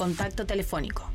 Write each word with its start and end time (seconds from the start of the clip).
Contacto 0.00 0.46
telefónico. 0.46 1.10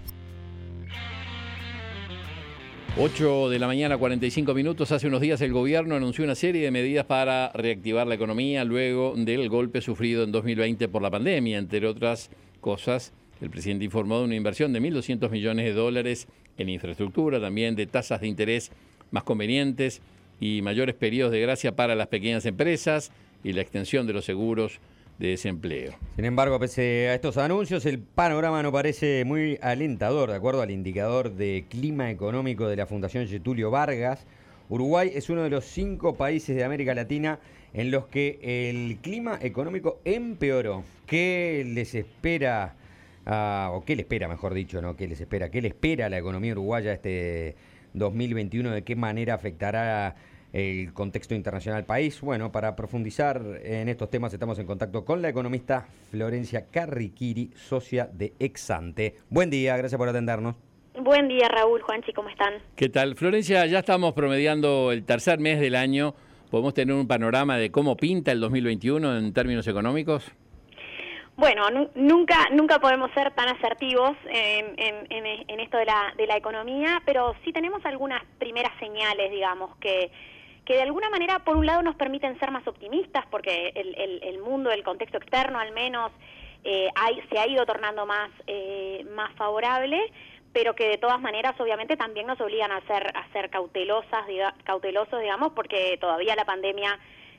8 2.99 3.49
de 3.49 3.57
la 3.57 3.65
mañana, 3.65 3.97
45 3.97 4.53
minutos. 4.53 4.91
Hace 4.91 5.07
unos 5.07 5.21
días 5.21 5.41
el 5.41 5.53
gobierno 5.53 5.95
anunció 5.95 6.23
una 6.23 6.35
serie 6.35 6.61
de 6.63 6.69
medidas 6.69 7.03
para 7.07 7.51
reactivar 7.55 8.05
la 8.05 8.13
economía 8.13 8.63
luego 8.63 9.15
del 9.17 9.49
golpe 9.49 9.81
sufrido 9.81 10.23
en 10.23 10.31
2020 10.31 10.87
por 10.87 11.01
la 11.01 11.09
pandemia. 11.09 11.57
Entre 11.57 11.87
otras 11.87 12.29
cosas, 12.61 13.11
el 13.41 13.49
presidente 13.49 13.85
informó 13.85 14.19
de 14.19 14.25
una 14.25 14.35
inversión 14.35 14.71
de 14.71 14.79
1.200 14.79 15.31
millones 15.31 15.65
de 15.65 15.73
dólares 15.73 16.27
en 16.59 16.69
infraestructura, 16.69 17.41
también 17.41 17.75
de 17.75 17.87
tasas 17.87 18.21
de 18.21 18.27
interés 18.27 18.71
más 19.09 19.23
convenientes 19.23 19.99
y 20.39 20.61
mayores 20.61 20.93
periodos 20.93 21.31
de 21.31 21.41
gracia 21.41 21.75
para 21.75 21.95
las 21.95 22.09
pequeñas 22.09 22.45
empresas 22.45 23.11
y 23.43 23.53
la 23.53 23.61
extensión 23.61 24.05
de 24.05 24.13
los 24.13 24.25
seguros 24.25 24.79
de 25.19 25.29
desempleo. 25.29 25.93
Sin 26.15 26.25
embargo, 26.25 26.59
pese 26.59 27.09
a 27.09 27.15
estos 27.15 27.37
anuncios, 27.37 27.85
el 27.85 27.99
panorama 27.99 28.61
no 28.63 28.71
parece 28.71 29.23
muy 29.25 29.57
alentador, 29.61 30.29
de 30.29 30.35
acuerdo 30.35 30.61
al 30.61 30.71
indicador 30.71 31.31
de 31.31 31.65
clima 31.69 32.11
económico 32.11 32.67
de 32.67 32.75
la 32.75 32.85
Fundación 32.85 33.27
Getulio 33.27 33.71
Vargas. 33.71 34.25
Uruguay 34.69 35.11
es 35.13 35.29
uno 35.29 35.43
de 35.43 35.49
los 35.49 35.65
cinco 35.65 36.15
países 36.15 36.55
de 36.55 36.63
América 36.63 36.93
Latina 36.95 37.39
en 37.73 37.91
los 37.91 38.07
que 38.07 38.39
el 38.41 38.97
clima 38.97 39.37
económico 39.41 39.99
empeoró. 40.05 40.83
¿Qué 41.05 41.63
les 41.67 41.93
espera, 41.93 42.75
ah, 43.25 43.71
o 43.73 43.85
qué 43.85 43.95
le 43.95 44.03
espera, 44.03 44.27
mejor 44.27 44.53
dicho, 44.53 44.81
no? 44.81 44.95
¿Qué 44.95 45.07
les 45.07 45.21
espera? 45.21 45.49
¿Qué 45.49 45.61
le 45.61 45.67
espera 45.69 46.07
a 46.07 46.09
la 46.09 46.17
economía 46.17 46.53
uruguaya 46.53 46.93
este 46.93 47.55
2021? 47.93 48.71
¿De 48.71 48.83
qué 48.83 48.95
manera 48.95 49.35
afectará 49.35 50.15
el 50.55 50.93
contexto 50.93 51.35
internacional 51.35 51.81
del 51.81 51.85
país. 51.85 52.21
Bueno, 52.21 52.49
para 52.49 52.77
profundizar 52.77 53.41
en 53.61 53.89
estos 53.89 54.09
temas 54.09 54.33
estamos 54.33 54.57
en 54.57 54.65
contacto 54.65 55.03
con 55.03 55.21
la 55.21 55.27
economista 55.27 55.85
Florencia 56.11 56.67
Carriquiri, 56.71 57.51
socia 57.55 58.07
de 58.11 58.33
Exante. 58.39 59.17
Buen 59.29 59.49
día, 59.49 59.75
gracias 59.75 59.97
por 59.97 60.07
atendernos. 60.07 60.55
Buen 60.97 61.27
día, 61.27 61.49
Raúl, 61.49 61.81
Juanchi, 61.81 62.13
¿cómo 62.13 62.29
están? 62.29 62.53
¿Qué 62.77 62.87
tal? 62.87 63.15
Florencia, 63.15 63.65
ya 63.65 63.79
estamos 63.79 64.13
promediando 64.13 64.93
el 64.93 65.03
tercer 65.03 65.39
mes 65.39 65.59
del 65.59 65.75
año. 65.75 66.15
¿Podemos 66.49 66.73
tener 66.73 66.95
un 66.95 67.05
panorama 67.05 67.57
de 67.57 67.69
cómo 67.69 67.97
pinta 67.97 68.31
el 68.31 68.39
2021 68.39 69.17
en 69.17 69.33
términos 69.33 69.67
económicos? 69.67 70.31
Bueno, 71.35 71.63
nunca 71.95 72.47
nunca 72.53 72.79
podemos 72.79 73.11
ser 73.11 73.31
tan 73.31 73.49
asertivos 73.49 74.15
en, 74.29 74.73
en, 74.77 75.59
esto 75.59 75.77
de 75.77 75.85
la, 75.85 76.13
de 76.15 76.27
la 76.27 76.37
economía, 76.37 77.01
pero 77.05 77.35
sí 77.43 77.51
tenemos 77.51 77.85
algunas 77.85 78.23
primeras 78.39 78.71
señales, 78.79 79.31
digamos, 79.31 79.75
que, 79.81 80.09
que 80.65 80.75
de 80.75 80.81
alguna 80.81 81.09
manera, 81.09 81.39
por 81.39 81.55
un 81.55 81.65
lado, 81.65 81.81
nos 81.83 81.95
permiten 81.95 82.39
ser 82.39 82.51
más 82.51 82.67
optimistas, 82.67 83.25
porque 83.29 83.71
el, 83.75 84.23
el, 84.23 84.39
mundo, 84.39 84.71
el 84.71 84.83
contexto 84.83 85.17
externo 85.17 85.59
al 85.59 85.71
menos, 85.71 86.11
eh, 86.63 86.89
se 87.29 87.37
ha 87.37 87.47
ido 87.47 87.65
tornando 87.65 88.05
más, 88.05 88.31
eh, 88.47 89.05
más 89.15 89.31
favorable, 89.35 90.01
pero 90.51 90.73
que 90.73 90.87
de 90.87 90.97
todas 90.97 91.21
maneras, 91.21 91.53
obviamente, 91.59 91.97
también 91.97 92.25
nos 92.25 92.41
obligan 92.41 92.71
a 92.71 92.81
ser, 92.87 93.15
a 93.15 93.27
ser 93.33 93.49
cautelosas, 93.49 94.25
cautelosos, 94.63 95.21
digamos, 95.21 95.51
porque 95.53 95.97
todavía 95.99 96.35
la 96.35 96.45
pandemia 96.45 96.97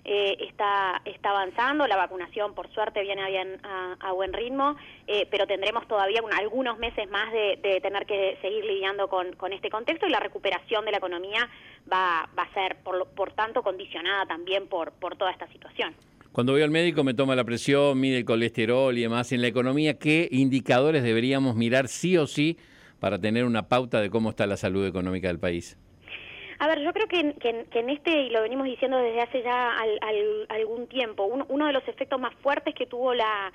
eh, 0.09 0.37
está, 0.49 1.03
está 1.05 1.31
avanzando, 1.31 1.85
la 1.89 1.97
vacunación 1.97 2.55
por 2.55 2.73
suerte 2.73 3.03
viene 3.03 3.25
a, 3.25 3.27
bien, 3.27 3.61
a, 3.99 4.13
buen 4.13 4.33
ritmo, 4.33 4.77
eh, 5.09 5.27
pero 5.33 5.49
tendremos 5.49 5.89
todavía 5.89 6.21
algunos 6.39 6.79
meses 6.79 7.11
más 7.11 7.33
de, 7.33 7.81
tener 7.83 8.07
que 8.07 8.39
seguir 8.41 8.65
lidiando 8.65 9.09
con, 9.09 9.35
con, 9.35 9.53
este 9.53 9.69
contexto 9.69 10.07
y 10.07 10.11
la 10.11 10.21
recuperación 10.21 10.85
de 10.85 10.93
la 10.93 10.99
economía 10.99 11.51
va, 11.93 12.29
va 12.39 12.43
a 12.43 12.55
ser, 12.55 12.77
por, 12.83 13.07
por 13.09 13.33
tanto, 13.33 13.63
condicionada 13.63 14.27
también 14.27 14.69
por, 14.69 14.93
por 14.93 15.17
toda 15.17 15.31
esta 15.31 15.47
situación. 15.49 15.95
Cuando 16.33 16.53
voy 16.53 16.61
al 16.61 16.71
médico 16.71 17.03
me 17.03 17.15
toma 17.15 17.35
la 17.35 17.45
presión, 17.45 17.99
mide 17.99 18.19
el 18.19 18.25
colesterol 18.27 18.97
y 18.97 19.01
demás. 19.01 19.33
En 19.33 19.41
la 19.41 19.47
economía, 19.47 19.99
¿qué 19.99 20.29
indicadores 20.31 21.03
deberíamos 21.03 21.57
mirar 21.57 21.89
sí 21.89 22.19
o 22.19 22.27
sí 22.27 22.59
para 23.01 23.19
tener 23.19 23.45
una 23.45 23.69
pauta 23.69 24.01
de 24.01 24.11
cómo 24.11 24.31
está 24.31 24.47
la 24.47 24.57
salud 24.57 24.87
económica 24.87 25.29
del 25.29 25.39
país? 25.39 25.79
A 26.59 26.69
ver, 26.69 26.81
yo 26.81 26.93
creo 26.93 27.07
que, 27.07 27.21
en 27.21 27.91
este, 27.91 28.23
y 28.23 28.31
lo 28.31 28.43
venimos 28.43 28.67
diciendo 28.67 28.97
desde 28.99 29.21
hace 29.21 29.43
ya 29.43 29.77
algún 30.49 30.87
tiempo, 30.89 31.25
uno, 31.25 31.67
de 31.67 31.73
los 31.73 31.87
efectos 31.87 32.19
más 32.21 32.35
fuertes 32.37 32.75
que 32.75 32.87
tuvo 32.87 33.13
la, 33.15 33.53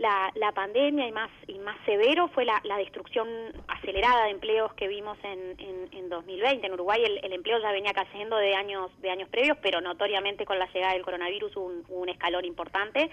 la, 0.00 0.52
pandemia 0.52 1.06
y 1.06 1.12
más 1.12 1.30
y 1.46 1.58
más 1.58 1.76
severo 1.84 2.28
fue 2.28 2.44
la, 2.44 2.60
destrucción 2.78 3.28
acelerada 3.68 4.24
de 4.24 4.30
empleos 4.30 4.72
que 4.74 4.88
vimos 4.88 5.18
en, 5.22 5.56
en, 5.92 6.08
2020. 6.08 6.66
En 6.66 6.72
Uruguay 6.72 7.02
el, 7.04 7.32
empleo 7.32 7.60
ya 7.60 7.70
venía 7.70 7.92
cayendo 7.92 8.36
de 8.36 8.54
años, 8.54 8.90
de 9.00 9.10
años 9.10 9.28
previos, 9.28 9.58
pero 9.62 9.80
notoriamente 9.80 10.44
con 10.44 10.58
la 10.58 10.66
llegada 10.72 10.94
del 10.94 11.04
coronavirus 11.04 11.54
hubo 11.56 12.00
un, 12.00 12.08
escalón 12.08 12.44
importante. 12.44 13.10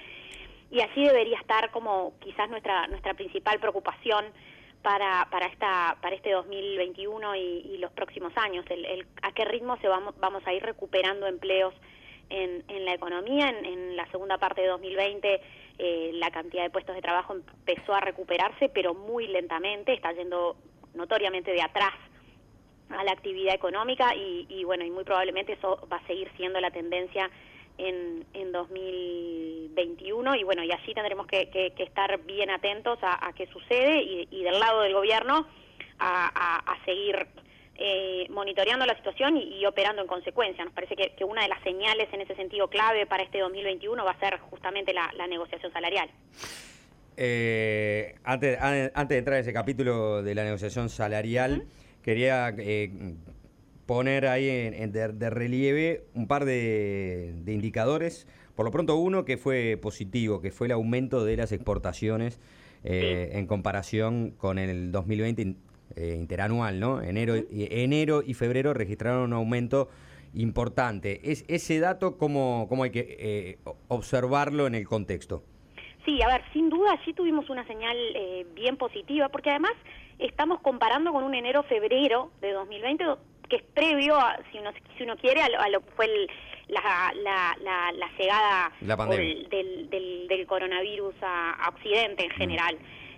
Y 0.71 0.81
así 0.81 1.03
debería 1.03 1.37
estar 1.37 1.71
como 1.71 2.13
quizás 2.19 2.49
nuestra, 2.49 2.87
nuestra 2.87 3.13
principal 3.13 3.59
preocupación 3.59 4.25
para, 4.81 5.27
para, 5.29 5.47
esta, 5.47 5.97
para 6.01 6.15
este 6.15 6.31
2021 6.31 7.35
y, 7.35 7.77
los 7.77 7.91
próximos 7.91 8.31
años, 8.37 8.65
el, 8.69 9.05
a 9.21 9.31
qué 9.33 9.45
ritmo 9.45 9.77
se 9.77 9.87
vamos, 9.87 10.15
vamos 10.19 10.45
a 10.47 10.53
ir 10.53 10.63
recuperando 10.63 11.27
empleos 11.27 11.73
en, 12.29 12.63
en 12.67 12.85
la 12.85 12.93
economía. 12.93 13.49
En, 13.49 13.95
la 13.95 14.09
segunda 14.11 14.37
parte 14.37 14.61
de 14.61 14.67
2020 14.67 15.41
eh, 15.79 16.11
la 16.13 16.31
cantidad 16.31 16.63
de 16.63 16.69
puestos 16.69 16.95
de 16.95 17.01
trabajo 17.01 17.33
empezó 17.33 17.93
a 17.93 17.99
recuperarse, 17.99 18.69
pero 18.69 18.93
muy 18.93 19.27
lentamente, 19.27 19.93
está 19.93 20.11
yendo 20.11 20.55
notoriamente 20.93 21.51
de 21.51 21.61
atrás 21.61 21.93
a 22.89 23.03
la 23.03 23.11
actividad 23.11 23.53
económica 23.53 24.15
y, 24.15 24.45
y 24.49 24.63
bueno, 24.63 24.85
y 24.85 24.91
muy 24.91 25.03
probablemente 25.03 25.53
eso 25.53 25.87
va 25.91 25.97
a 25.97 26.07
seguir 26.07 26.31
siendo 26.37 26.59
la 26.61 26.71
tendencia 26.71 27.29
en, 27.77 28.25
en 28.33 28.51
2021 28.51 30.35
y 30.35 30.43
bueno, 30.43 30.63
y 30.63 30.71
allí 30.71 30.93
tendremos 30.93 31.27
que, 31.27 31.49
que, 31.49 31.71
estar 31.77 32.19
bien 32.23 32.49
atentos 32.49 32.97
a, 33.01 33.31
qué 33.33 33.47
sucede 33.47 34.01
y, 34.01 34.43
del 34.43 34.59
lado 34.59 34.81
del 34.81 34.93
gobierno 34.93 35.47
a, 35.99 36.71
a, 36.71 36.85
seguir 36.85 37.27
eh, 37.77 38.27
monitoreando 38.29 38.85
la 38.85 38.95
situación 38.95 39.37
y, 39.37 39.65
operando 39.65 40.01
en 40.01 40.07
consecuencia. 40.07 40.63
Nos 40.65 40.73
parece 40.73 40.95
que, 40.95 41.23
una 41.23 41.43
de 41.43 41.47
las 41.47 41.61
señales 41.63 42.07
en 42.11 42.21
ese 42.21 42.35
sentido 42.35 42.69
clave 42.69 43.05
para 43.05 43.23
este 43.23 43.39
2021 43.39 44.03
va 44.03 44.11
a 44.11 44.19
ser 44.19 44.39
justamente 44.39 44.93
la, 44.93 45.27
negociación 45.27 45.71
salarial. 45.71 46.09
Eh, 47.17 48.15
antes, 48.23 48.57
antes 48.59 49.09
de 49.09 49.17
entrar 49.17 49.37
en 49.37 49.41
ese 49.41 49.53
capítulo 49.53 50.23
de 50.23 50.35
la 50.35 50.43
negociación 50.43 50.89
salarial, 50.89 51.65
quería 52.01 52.53
eh, 52.57 52.91
poner 53.85 54.27
ahí 54.27 54.49
en, 54.49 54.91
de, 54.91 55.29
relieve 55.29 56.05
un 56.13 56.27
par 56.27 56.45
de, 56.45 57.33
indicadores. 57.47 58.27
Por 58.55 58.65
lo 58.65 58.71
pronto 58.71 58.95
uno 58.95 59.25
que 59.25 59.37
fue 59.37 59.77
positivo, 59.81 60.41
que 60.41 60.51
fue 60.51 60.67
el 60.67 60.73
aumento 60.73 61.25
de 61.25 61.37
las 61.37 61.51
exportaciones 61.51 62.39
eh, 62.83 63.29
en 63.33 63.45
comparación 63.47 64.31
con 64.31 64.57
el 64.57 64.91
2020 64.91 65.55
eh, 65.97 66.15
interanual, 66.17 66.79
¿no? 66.79 67.01
Enero, 67.01 67.35
y, 67.35 67.67
enero 67.69 68.21
y 68.25 68.33
febrero 68.33 68.73
registraron 68.73 69.23
un 69.23 69.33
aumento 69.33 69.89
importante. 70.33 71.31
¿Es, 71.31 71.43
ese 71.47 71.79
dato 71.79 72.17
cómo, 72.17 72.67
cómo 72.69 72.83
hay 72.83 72.91
que 72.91 73.17
eh, 73.19 73.57
observarlo 73.87 74.67
en 74.67 74.75
el 74.75 74.87
contexto? 74.87 75.43
Sí, 76.05 76.21
a 76.21 76.27
ver, 76.27 76.41
sin 76.53 76.69
duda 76.69 76.97
sí 77.03 77.13
tuvimos 77.13 77.49
una 77.49 77.65
señal 77.67 77.97
bien 78.53 78.77
positiva, 78.77 79.27
porque 79.27 79.49
además 79.49 79.73
estamos 80.19 80.61
comparando 80.61 81.11
con 81.11 81.23
un 81.23 81.35
enero-febrero 81.35 82.31
de 82.39 82.53
2020 82.53 83.03
que 83.49 83.57
es 83.57 83.63
previo, 83.73 84.15
a, 84.15 84.37
si, 84.51 84.59
uno, 84.59 84.71
si 84.97 85.03
uno 85.03 85.15
quiere, 85.17 85.41
a 85.41 85.69
lo, 85.69 85.81
que 85.81 85.91
fue 85.91 86.07
la, 86.67 87.13
la, 87.15 87.55
la, 87.61 88.09
llegada 88.17 88.71
del, 88.81 89.87
del, 89.89 90.45
coronavirus 90.47 91.15
a, 91.21 91.69
Occidente 91.69 92.27
en 92.39 92.49
mm. 92.49 92.51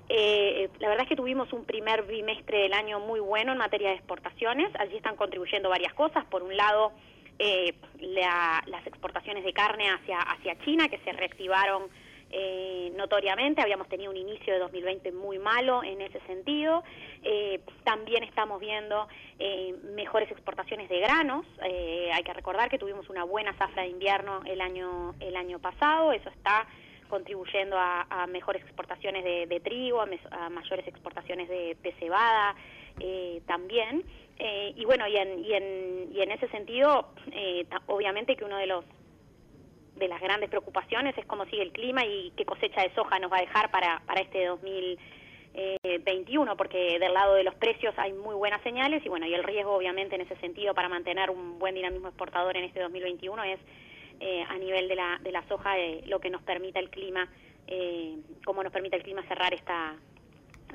Eh, 0.09 0.69
la 0.79 0.89
verdad 0.89 1.03
es 1.03 1.09
que 1.09 1.15
tuvimos 1.15 1.53
un 1.53 1.65
primer 1.65 2.03
bimestre 2.03 2.63
del 2.63 2.73
año 2.73 2.99
muy 2.99 3.19
bueno 3.19 3.51
en 3.51 3.57
materia 3.59 3.89
de 3.89 3.95
exportaciones. 3.95 4.69
Allí 4.79 4.97
están 4.97 5.15
contribuyendo 5.15 5.69
varias 5.69 5.93
cosas. 5.93 6.25
Por 6.25 6.43
un 6.43 6.57
lado, 6.57 6.91
eh, 7.37 7.73
las 7.99 8.85
exportaciones 8.87 9.43
de 9.43 9.53
carne 9.53 9.89
hacia, 9.89 10.19
hacia 10.19 10.57
China, 10.65 10.89
que 10.89 10.97
se 10.99 11.11
reactivaron 11.13 11.83
eh, 12.31 12.91
notoriamente. 12.95 13.61
Habíamos 13.61 13.87
tenido 13.87 14.11
un 14.11 14.17
inicio 14.17 14.53
de 14.53 14.59
2020 14.59 15.11
muy 15.13 15.39
malo 15.39 15.83
en 15.83 15.99
ese 16.01 16.19
sentido. 16.27 16.83
Eh, 17.23 17.59
también 17.83 18.23
estamos 18.23 18.59
viendo 18.59 19.07
eh, 19.39 19.73
mejores 19.95 20.29
exportaciones 20.29 20.89
de 20.89 20.99
granos. 20.99 21.45
hay 21.59 22.23
que 22.23 22.33
recordar 22.33 22.69
que 22.69 22.77
tuvimos 22.77 23.09
una 23.09 23.23
buena 23.23 23.53
zafra 23.53 23.83
de 23.83 23.89
invierno 23.89 24.41
el 24.45 24.61
año, 24.61 25.15
el 25.19 25.35
año 25.35 25.57
pasado. 25.59 26.11
Eso 26.11 26.29
está 26.29 26.67
contribuyendo 27.09 27.75
a, 27.77 28.25
mejores 28.27 28.63
exportaciones 28.63 29.23
de, 29.23 29.59
trigo, 29.59 30.01
a, 30.01 30.49
mayores 30.49 30.87
exportaciones 30.87 31.49
de, 31.49 31.93
cebada 31.99 32.55
también. 33.45 34.05
y 34.39 34.85
bueno, 34.85 35.07
y 35.07 35.17
en, 35.17 35.43
y 35.43 35.53
en, 35.53 36.09
y 36.13 36.21
en 36.21 36.31
ese 36.31 36.47
sentido, 36.49 37.09
obviamente 37.87 38.37
que 38.37 38.45
uno 38.45 38.57
de 38.57 38.67
los 38.67 38.85
de 39.99 40.07
las 40.07 40.21
grandes 40.21 40.49
preocupaciones 40.49 41.15
es 41.17 41.25
cómo 41.25 41.45
sigue 41.45 41.61
el 41.61 41.71
clima 41.71 42.03
y 42.05 42.31
qué 42.35 42.45
cosecha 42.45 42.81
de 42.81 42.93
soja 42.95 43.19
nos 43.19 43.31
va 43.31 43.37
a 43.37 43.41
dejar 43.41 43.69
para, 43.69 44.01
para 44.05 44.21
este 44.21 44.45
2021, 44.45 46.57
porque 46.57 46.97
del 46.97 47.13
lado 47.13 47.35
de 47.35 47.43
los 47.43 47.53
precios 47.55 47.93
hay 47.97 48.13
muy 48.13 48.35
buenas 48.35 48.63
señales 48.63 49.05
y 49.05 49.09
bueno, 49.09 49.27
y 49.27 49.33
el 49.33 49.43
riesgo 49.43 49.75
obviamente 49.75 50.15
en 50.15 50.21
ese 50.21 50.37
sentido 50.37 50.73
para 50.73 50.89
mantener 50.89 51.29
un 51.29 51.59
buen 51.59 51.75
dinamismo 51.75 52.07
exportador 52.07 52.57
en 52.57 52.63
este 52.63 52.79
2021 52.79 53.43
es 53.43 53.59
eh, 54.19 54.43
a 54.47 54.57
nivel 54.57 54.87
de 54.87 54.95
la, 54.95 55.19
de 55.21 55.31
la 55.31 55.47
soja 55.47 55.75
lo 56.05 56.19
que 56.19 56.29
nos 56.29 56.41
permita 56.43 56.79
el 56.79 56.89
clima, 56.89 57.27
eh, 57.67 58.17
cómo 58.45 58.63
nos 58.63 58.73
permite 58.73 58.95
el 58.95 59.03
clima 59.03 59.23
cerrar 59.27 59.53
esta 59.53 59.95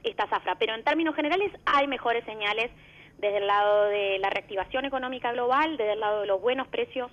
esta 0.03 0.27
zafra. 0.29 0.57
Pero 0.57 0.75
en 0.75 0.85
términos 0.85 1.15
generales 1.15 1.53
hay 1.65 1.87
mejores 1.87 2.25
señales 2.25 2.71
desde 3.19 3.39
el 3.39 3.47
lado 3.47 3.87
de 3.87 4.19
la 4.19 4.31
reactivación 4.31 4.85
económica 4.85 5.33
global, 5.33 5.77
desde 5.77 5.93
el 5.93 6.01
lado 6.01 6.23
de 6.23 6.27
los 6.27 6.41
buenos 6.41 6.69
precios 6.69 7.11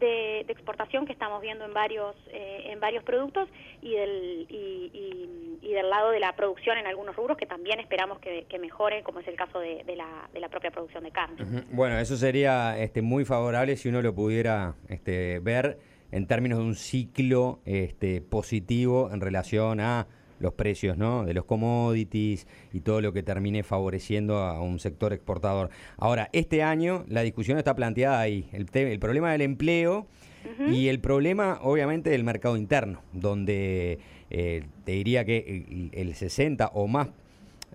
de, 0.00 0.40
exportación 0.48 1.06
que 1.06 1.12
estamos 1.12 1.40
viendo 1.40 1.64
en 1.64 1.72
varios 1.72 2.16
eh, 2.32 2.70
en 2.70 2.80
varios 2.80 3.04
productos 3.04 3.48
y 3.80 3.94
del 3.94 4.46
y, 4.48 5.72
del 5.72 5.88
lado 5.88 6.10
de 6.10 6.18
la 6.18 6.34
producción 6.34 6.78
en 6.78 6.88
algunos 6.88 7.14
rubros 7.14 7.36
que 7.36 7.46
también 7.46 7.78
esperamos 7.78 8.18
que, 8.18 8.44
mejore 8.58 9.04
como 9.04 9.20
es 9.20 9.28
el 9.28 9.36
caso 9.36 9.60
de, 9.60 9.84
la, 9.96 10.28
de 10.32 10.40
la 10.40 10.48
propia 10.48 10.72
producción 10.72 11.04
de 11.04 11.12
carne. 11.12 11.62
Bueno 11.70 11.96
eso 11.98 12.16
sería 12.16 12.76
este 12.76 13.02
muy 13.02 13.24
favorable 13.24 13.76
si 13.76 13.88
uno 13.88 14.02
lo 14.02 14.12
pudiera 14.12 14.74
este, 14.88 15.38
ver 15.38 15.78
en 16.10 16.26
términos 16.26 16.58
de 16.58 16.64
un 16.64 16.74
ciclo 16.74 17.60
este, 17.64 18.20
positivo 18.20 19.10
en 19.12 19.20
relación 19.20 19.78
a 19.80 20.08
los 20.40 20.54
precios 20.54 20.98
¿no? 20.98 21.24
de 21.24 21.34
los 21.34 21.44
commodities 21.44 22.46
y 22.72 22.80
todo 22.80 23.00
lo 23.00 23.12
que 23.12 23.22
termine 23.22 23.62
favoreciendo 23.62 24.38
a 24.38 24.60
un 24.60 24.80
sector 24.80 25.12
exportador. 25.12 25.70
Ahora, 25.96 26.28
este 26.32 26.62
año 26.62 27.04
la 27.08 27.22
discusión 27.22 27.58
está 27.58 27.76
planteada 27.76 28.18
ahí, 28.18 28.48
el, 28.52 28.66
el 28.72 28.98
problema 28.98 29.30
del 29.32 29.42
empleo 29.42 30.06
y 30.70 30.88
el 30.88 31.00
problema 31.00 31.58
obviamente 31.62 32.10
del 32.10 32.24
mercado 32.24 32.56
interno, 32.56 33.02
donde 33.12 33.98
eh, 34.30 34.64
te 34.84 34.92
diría 34.92 35.24
que 35.24 35.90
el, 35.92 36.14
60 36.14 36.70
o 36.74 36.86
más 36.86 37.08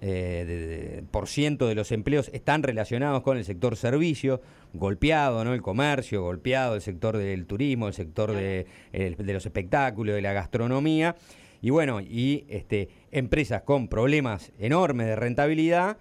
eh, 0.01 1.03
por 1.11 1.27
ciento 1.27 1.67
de 1.67 1.75
los 1.75 1.91
empleos 1.91 2.29
están 2.33 2.63
relacionados 2.63 3.21
con 3.21 3.37
el 3.37 3.45
sector 3.45 3.75
servicio, 3.75 4.41
golpeado, 4.73 5.43
¿no? 5.43 5.53
El 5.53 5.61
comercio, 5.61 6.23
golpeado, 6.23 6.75
el 6.75 6.81
sector 6.81 7.17
del 7.17 7.45
turismo, 7.45 7.87
el 7.87 7.93
sector 7.93 8.33
de, 8.33 8.65
de 8.91 9.33
los 9.33 9.45
espectáculos, 9.45 10.15
de 10.15 10.21
la 10.21 10.33
gastronomía. 10.33 11.15
Y 11.65 11.71
bueno, 11.71 11.99
y 11.99 12.45
este, 12.47 12.89
empresas 13.11 13.63
con 13.63 13.87
problemas 13.87 14.51
enormes 14.59 15.07
de 15.07 15.15
rentabilidad, 15.15 15.97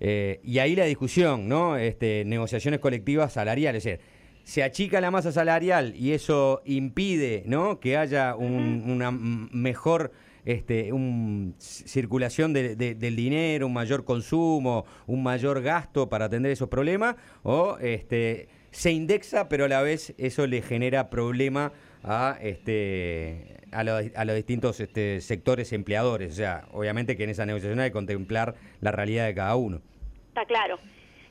eh, 0.00 0.40
y 0.42 0.58
ahí 0.58 0.74
la 0.74 0.86
discusión, 0.86 1.48
¿no? 1.48 1.76
Este, 1.76 2.24
negociaciones 2.24 2.80
colectivas 2.80 3.32
salariales. 3.32 3.86
Es 3.86 4.00
se 4.42 4.64
achica 4.64 5.00
la 5.00 5.12
masa 5.12 5.30
salarial 5.30 5.94
y 5.96 6.14
eso 6.14 6.62
impide, 6.64 7.44
¿no? 7.46 7.78
Que 7.78 7.96
haya 7.96 8.34
una 8.34 9.12
mejor 9.12 10.10
este, 10.44 10.92
un, 10.92 11.54
circulación 11.58 12.52
del 12.52 13.16
dinero, 13.16 13.68
un 13.68 13.72
mayor 13.72 14.04
consumo, 14.04 14.84
un 15.06 15.22
mayor 15.22 15.62
gasto 15.62 16.08
para 16.08 16.24
atender 16.24 16.50
esos 16.50 16.68
problemas, 16.68 17.14
o 17.44 17.78
este, 17.78 18.48
se 18.72 18.90
indexa, 18.90 19.48
pero 19.48 19.66
a 19.66 19.68
la 19.68 19.80
vez 19.80 20.12
eso 20.18 20.44
le 20.48 20.60
genera 20.60 21.08
problema 21.08 21.72
a 22.04 22.38
este 22.40 23.56
a, 23.72 23.80
a 23.80 24.24
los 24.24 24.36
distintos 24.36 24.78
este, 24.80 25.20
sectores 25.20 25.72
empleadores. 25.72 26.32
O 26.32 26.36
sea, 26.36 26.66
obviamente 26.72 27.16
que 27.16 27.24
en 27.24 27.30
esa 27.30 27.46
negociación 27.46 27.80
hay 27.80 27.90
que 27.90 27.94
contemplar 27.94 28.54
la 28.80 28.92
realidad 28.92 29.26
de 29.26 29.34
cada 29.34 29.56
uno. 29.56 29.80
Está 30.28 30.44
claro. 30.44 30.78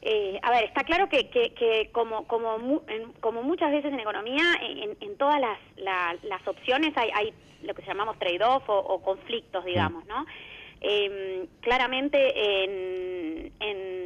Eh, 0.06 0.38
a 0.42 0.52
ver, 0.52 0.66
está 0.66 0.84
claro 0.84 1.08
que, 1.08 1.30
que, 1.30 1.90
como, 1.94 2.28
como, 2.28 2.84
como 3.22 3.42
muchas 3.42 3.72
veces 3.72 3.94
en 3.94 4.02
economía, 4.02 4.44
en, 5.00 5.16
todas 5.16 5.40
las, 5.40 5.58
las 6.24 6.46
opciones 6.46 6.92
hay, 6.98 7.10
hay 7.14 7.34
lo 7.62 7.74
que 7.74 7.84
llamamos 7.84 8.20
trade-off 8.20 8.64
o, 8.68 9.02
conflictos, 9.02 9.64
digamos, 9.64 10.06
¿no? 10.06 10.26
Eh, 10.82 11.48
claramente 11.62 12.18
en, 12.66 13.54
en 13.62 14.03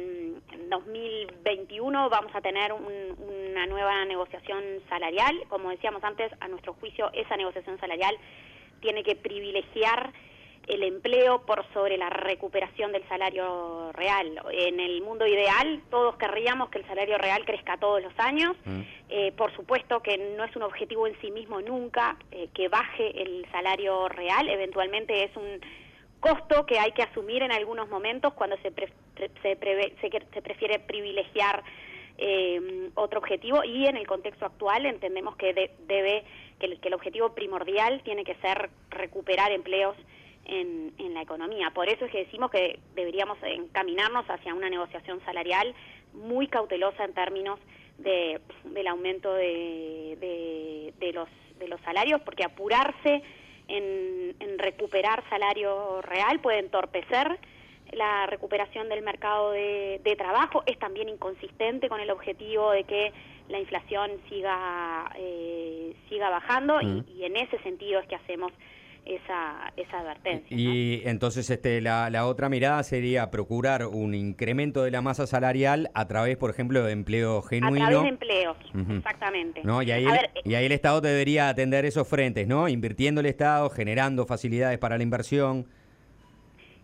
2021 0.68 2.10
vamos 2.10 2.34
a 2.34 2.40
tener 2.40 2.72
una 2.72 3.66
nueva 3.66 4.04
negociación 4.04 4.62
salarial. 4.88 5.44
Como 5.48 5.70
decíamos 5.70 6.02
antes, 6.04 6.30
a 6.40 6.48
nuestro 6.48 6.74
juicio 6.74 7.10
esa 7.12 7.36
negociación 7.36 7.78
salarial 7.78 8.16
tiene 8.80 9.02
que 9.02 9.16
privilegiar 9.16 10.12
el 10.68 10.82
empleo 10.82 11.42
por 11.46 11.64
sobre 11.72 11.96
la 11.96 12.10
recuperación 12.10 12.92
del 12.92 13.06
salario 13.08 13.90
real. 13.92 14.40
En 14.52 14.80
el 14.80 15.00
mundo 15.02 15.26
ideal 15.26 15.82
todos 15.90 16.16
querríamos 16.16 16.68
que 16.68 16.78
el 16.78 16.86
salario 16.86 17.16
real 17.16 17.44
crezca 17.44 17.78
todos 17.78 18.02
los 18.02 18.12
años. 18.18 18.54
Mm. 18.64 18.80
Eh, 19.08 19.32
por 19.32 19.54
supuesto 19.56 20.00
que 20.00 20.18
no 20.36 20.44
es 20.44 20.54
un 20.54 20.62
objetivo 20.62 21.06
en 21.06 21.18
sí 21.20 21.30
mismo 21.30 21.62
nunca 21.62 22.18
eh, 22.30 22.48
que 22.52 22.68
baje 22.68 23.22
el 23.22 23.46
salario 23.50 24.08
real. 24.08 24.48
Eventualmente 24.48 25.24
es 25.24 25.34
un 25.36 25.60
costo 26.20 26.66
que 26.66 26.78
hay 26.78 26.92
que 26.92 27.02
asumir 27.02 27.42
en 27.42 27.52
algunos 27.52 27.88
momentos 27.88 28.32
cuando 28.34 28.56
se, 28.58 28.72
se, 29.42 29.56
prefiere 29.56 30.78
privilegiar 30.80 31.62
eh, 32.18 32.90
otro 32.94 33.20
objetivo 33.20 33.62
y 33.64 33.86
en 33.86 33.96
el 33.96 34.06
contexto 34.06 34.46
actual 34.46 34.86
entendemos 34.86 35.36
que 35.36 35.52
debe 35.86 36.24
que 36.58 36.66
el, 36.82 36.94
objetivo 36.94 37.34
primordial 37.34 38.02
tiene 38.02 38.24
que 38.24 38.34
ser 38.36 38.70
recuperar 38.90 39.52
empleos 39.52 39.96
en, 40.44 40.92
en, 40.98 41.14
la 41.14 41.22
economía. 41.22 41.70
Por 41.70 41.88
eso 41.88 42.06
es 42.06 42.10
que 42.10 42.24
decimos 42.24 42.50
que 42.50 42.80
deberíamos 42.94 43.38
encaminarnos 43.42 44.28
hacia 44.28 44.54
una 44.54 44.68
negociación 44.68 45.20
salarial 45.24 45.74
muy 46.14 46.48
cautelosa 46.48 47.04
en 47.04 47.14
términos 47.14 47.60
de, 47.98 48.40
del 48.64 48.86
aumento 48.88 49.32
de, 49.34 50.16
de, 50.20 50.94
de, 50.98 51.12
los, 51.12 51.28
de 51.58 51.68
los 51.68 51.80
salarios, 51.82 52.20
porque 52.22 52.44
apurarse 52.44 53.22
en, 53.68 54.58
recuperar 54.58 55.22
salario 55.30 56.02
real, 56.02 56.40
puede 56.40 56.58
entorpecer 56.58 57.38
la 57.92 58.26
recuperación 58.26 58.88
del 58.88 59.02
mercado 59.02 59.52
de, 59.52 60.14
trabajo, 60.18 60.62
es 60.66 60.78
también 60.78 61.08
inconsistente 61.08 61.88
con 61.88 62.00
el 62.00 62.10
objetivo 62.10 62.72
de 62.72 62.84
que 62.84 63.12
la 63.48 63.60
inflación 63.60 64.10
siga, 64.28 65.10
eh, 65.16 65.94
siga 66.08 66.28
bajando 66.28 66.80
y, 66.82 67.04
y, 67.16 67.24
en 67.24 67.36
ese 67.36 67.58
sentido 67.60 68.00
es 68.00 68.08
que 68.08 68.16
hacemos 68.16 68.52
esa, 69.04 69.72
esa 69.76 70.00
advertencia. 70.00 70.56
Y 70.56 71.02
entonces 71.04 71.48
este, 71.50 71.80
la, 71.80 72.10
la, 72.10 72.26
otra 72.26 72.48
mirada 72.48 72.82
sería 72.82 73.30
procurar 73.30 73.86
un 73.86 74.14
incremento 74.14 74.82
de 74.82 74.90
la 74.90 75.00
masa 75.00 75.26
salarial 75.26 75.90
a 75.94 76.06
través, 76.06 76.36
por 76.36 76.50
ejemplo, 76.50 76.82
de 76.82 76.92
empleo 76.92 77.42
genuino. 77.42 77.86
A 77.86 77.88
través 77.88 78.02
de 78.02 78.08
empleos, 78.08 78.56
exactamente. 78.90 79.60
¿No? 79.64 79.82
Y, 79.82 79.90
ahí 79.90 80.04
el, 80.04 80.30
y 80.44 80.54
ahí 80.54 80.66
el 80.66 80.72
Estado 80.72 81.00
debería 81.00 81.48
atender 81.48 81.84
esos 81.84 82.06
frentes, 82.06 82.46
¿no? 82.46 82.68
Invirtiendo 82.68 83.20
el 83.20 83.26
Estado, 83.26 83.70
generando 83.70 84.26
facilidades 84.26 84.78
para 84.78 84.96
la 84.96 85.02
inversión. 85.02 85.66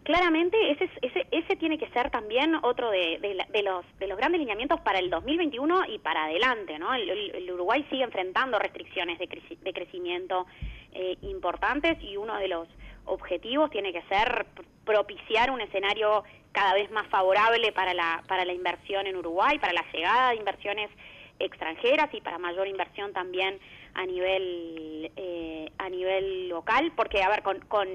Claramente, 0.04 0.58
ese, 0.70 0.90
ese, 1.00 1.26
ese 1.30 1.56
tiene 1.56 1.78
que 1.78 1.88
ser 1.88 2.10
también 2.10 2.54
otro 2.56 2.90
de, 2.90 3.18
de, 3.20 3.62
los, 3.62 3.86
de 3.98 4.06
los 4.06 4.18
grandes 4.18 4.38
lineamientos 4.38 4.78
para 4.82 4.98
el 4.98 5.08
2021 5.08 5.86
y 5.88 5.98
para 5.98 6.24
adelante, 6.24 6.78
¿no? 6.78 6.92
El, 6.92 7.50
Uruguay 7.50 7.86
sigue 7.88 8.02
enfrentando 8.02 8.58
restricciones 8.58 9.18
de, 9.18 9.26
de 9.26 9.72
crecimiento 9.72 10.46
eh, 10.94 11.16
importantes 11.22 11.98
y 12.02 12.16
uno 12.16 12.36
de 12.36 12.48
los 12.48 12.68
objetivos 13.06 13.70
tiene 13.70 13.92
que 13.92 14.02
ser 14.02 14.46
propiciar 14.84 15.50
un 15.50 15.60
escenario 15.60 16.24
cada 16.52 16.74
vez 16.74 16.90
más 16.90 17.06
favorable 17.08 17.72
para 17.72 17.94
la, 17.94 18.22
para 18.28 18.44
la 18.44 18.52
inversión 18.52 19.06
en 19.06 19.16
Uruguay, 19.16 19.58
para 19.58 19.72
la 19.72 19.84
llegada 19.92 20.30
de 20.30 20.36
inversiones 20.36 20.90
extranjeras 21.38 22.08
y 22.12 22.20
para 22.20 22.38
mayor 22.38 22.68
inversión 22.68 23.12
también 23.12 23.58
a 23.94 24.06
nivel 24.06 25.10
eh, 25.16 25.70
a 25.78 25.88
nivel 25.88 26.48
local 26.48 26.92
porque 26.94 27.22
a 27.22 27.28
ver 27.28 27.42
con, 27.42 27.58
con 27.60 27.88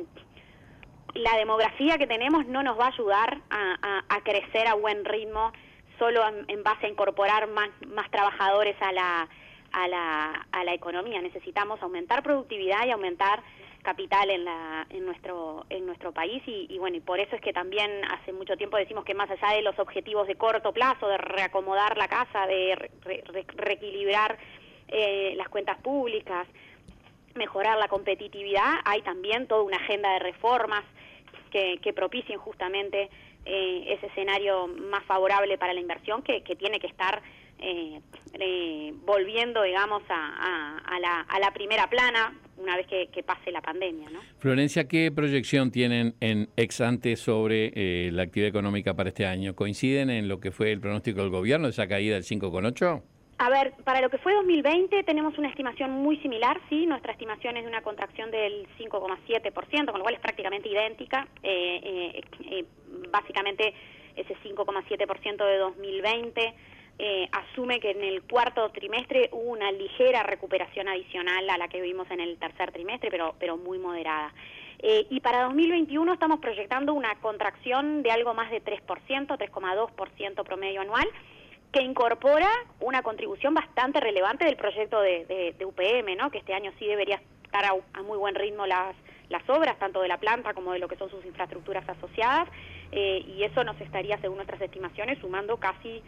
la 1.13 1.37
demografía 1.37 1.97
que 1.97 2.07
tenemos 2.07 2.45
no 2.47 2.63
nos 2.63 2.77
va 2.77 2.85
a 2.85 2.89
ayudar 2.89 3.41
a, 3.49 4.03
a, 4.09 4.21
crecer 4.21 4.67
a 4.67 4.75
buen 4.75 5.05
ritmo 5.05 5.51
solo 5.97 6.21
en, 6.47 6.63
base 6.63 6.85
a 6.85 6.89
incorporar 6.89 7.47
más, 7.47 7.69
más 7.87 8.09
trabajadores 8.11 8.75
a 8.81 8.91
la 8.91 9.29
a 9.71 9.87
la, 9.87 10.47
a 10.51 10.63
la 10.63 10.73
economía. 10.73 11.21
Necesitamos 11.21 11.81
aumentar 11.81 12.23
productividad 12.23 12.85
y 12.85 12.91
aumentar 12.91 13.41
capital 13.81 14.29
en, 14.29 14.45
la, 14.45 14.85
en, 14.89 15.05
nuestro, 15.05 15.65
en 15.69 15.85
nuestro 15.85 16.11
país 16.11 16.43
y, 16.45 16.77
bueno, 16.77 16.97
y 16.97 16.99
por 16.99 17.19
eso 17.19 17.35
es 17.35 17.41
que 17.41 17.53
también 17.53 17.89
hace 18.11 18.33
mucho 18.33 18.57
tiempo 18.57 18.77
decimos 18.77 19.05
que 19.05 19.13
más 19.13 19.29
allá 19.31 19.55
de 19.55 19.61
los 19.61 19.77
objetivos 19.79 20.27
de 20.27 20.35
corto 20.35 20.73
plazo, 20.73 21.07
de 21.07 21.17
reacomodar 21.17 21.97
la 21.97 22.07
casa, 22.07 22.45
de 22.45 22.91
reequilibrar 23.55 24.37
eh, 24.89 25.33
las 25.37 25.49
cuentas 25.49 25.77
públicas, 25.79 26.47
mejorar 27.35 27.77
la 27.77 27.87
competitividad, 27.87 28.79
hay 28.85 29.01
también 29.01 29.47
toda 29.47 29.63
una 29.63 29.77
agenda 29.77 30.11
de 30.13 30.19
reformas 30.19 30.83
que, 31.51 31.79
que 31.81 31.93
propicien 31.93 32.37
justamente 32.37 33.09
eh, 33.45 33.85
ese 33.87 34.07
escenario 34.07 34.67
más 34.67 35.03
favorable 35.05 35.57
para 35.57 35.73
la 35.73 35.79
inversión 35.79 36.21
que, 36.21 36.43
que 36.43 36.55
tiene 36.55 36.79
que 36.79 36.87
estar 36.87 37.21
eh, 37.61 38.01
eh, 38.39 38.93
volviendo, 39.05 39.63
digamos, 39.63 40.03
a, 40.09 40.99
la, 41.01 41.21
a, 41.21 41.39
la, 41.39 41.51
primera 41.51 41.89
plana 41.89 42.33
una 42.57 42.75
vez 42.75 42.87
que, 42.87 43.23
pase 43.23 43.51
la 43.51 43.61
pandemia. 43.61 44.09
¿no? 44.09 44.19
Florencia, 44.37 44.87
¿qué 44.87 45.11
proyección 45.11 45.71
tienen 45.71 46.15
en 46.19 46.49
ex 46.57 46.81
ante 46.81 47.15
sobre 47.15 47.71
eh, 47.75 48.11
la 48.11 48.23
actividad 48.23 48.49
económica 48.49 48.93
para 48.95 49.09
este 49.09 49.25
año? 49.25 49.55
¿Coinciden 49.55 50.09
en 50.09 50.27
lo 50.27 50.39
que 50.39 50.51
fue 50.51 50.71
el 50.71 50.79
pronóstico 50.79 51.21
del 51.21 51.29
gobierno, 51.29 51.67
esa 51.67 51.87
caída 51.87 52.15
del 52.15 52.23
5,8? 52.23 53.01
A 53.41 53.49
ver, 53.49 53.71
para 53.85 54.01
lo 54.01 54.09
que 54.09 54.17
fue 54.17 54.33
2020 54.33 55.03
tenemos 55.03 55.37
una 55.37 55.47
estimación 55.47 55.91
muy 55.91 56.17
similar, 56.17 56.59
sí, 56.69 56.85
nuestra 56.85 57.13
estimación 57.13 57.55
es 57.55 57.63
de 57.63 57.69
una 57.69 57.81
contracción 57.81 58.31
del 58.31 58.67
5,7%, 58.77 59.85
con 59.85 59.97
lo 59.97 60.01
cual 60.01 60.15
es 60.15 60.19
prácticamente 60.19 60.67
idéntica. 60.67 61.25
Eh, 61.41 62.21
eh, 62.43 62.65
básicamente 63.09 63.73
ese 64.17 64.35
5,7% 64.43 65.45
de 65.45 65.57
2020 65.57 66.53
eh, 67.01 67.29
asume 67.31 67.79
que 67.79 67.91
en 67.91 68.03
el 68.03 68.23
cuarto 68.23 68.69
trimestre 68.71 69.29
hubo 69.31 69.51
una 69.51 69.71
ligera 69.71 70.21
recuperación 70.23 70.89
adicional 70.89 71.49
a 71.49 71.57
la 71.57 71.69
que 71.69 71.79
vimos 71.79 72.11
en 72.11 72.19
el 72.19 72.37
tercer 72.37 72.73
trimestre, 72.73 73.09
pero, 73.09 73.35
pero 73.39 73.55
muy 73.55 73.79
moderada. 73.79 74.33
Eh, 74.79 75.07
y 75.09 75.21
para 75.21 75.43
2021 75.43 76.13
estamos 76.13 76.39
proyectando 76.39 76.93
una 76.93 77.15
contracción 77.21 78.03
de 78.03 78.11
algo 78.11 78.33
más 78.33 78.51
de 78.51 78.61
3%, 78.61 78.81
3,2% 78.85 80.43
promedio 80.43 80.81
anual, 80.81 81.07
que 81.71 81.81
incorpora 81.81 82.49
una 82.81 83.01
contribución 83.01 83.53
bastante 83.53 84.01
relevante 84.01 84.43
del 84.43 84.57
proyecto 84.57 84.99
de, 84.99 85.55
UPM, 85.63 86.17
¿no? 86.17 86.31
que 86.31 86.39
este 86.39 86.53
año 86.53 86.71
sí 86.79 86.85
debería 86.85 87.21
estar 87.43 87.63
a, 87.65 88.03
muy 88.03 88.17
buen 88.17 88.35
ritmo 88.35 88.65
las, 88.65 88.95
las 89.29 89.47
obras, 89.49 89.79
tanto 89.79 90.01
de 90.01 90.09
la 90.09 90.17
planta 90.17 90.53
como 90.53 90.73
de 90.73 90.79
lo 90.79 90.89
que 90.89 90.97
son 90.97 91.09
sus 91.09 91.23
infraestructuras 91.25 91.87
asociadas, 91.87 92.49
eh, 92.91 93.23
y 93.25 93.43
eso 93.43 93.63
nos 93.63 93.79
estaría, 93.79 94.17
según 94.19 94.37
nuestras 94.37 94.61
estimaciones, 94.61 95.19
sumando 95.19 95.57
casi 95.57 96.01